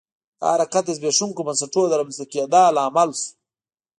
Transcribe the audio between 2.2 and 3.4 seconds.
کېدا لامل شو.